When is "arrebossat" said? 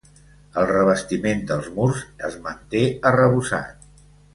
3.15-3.93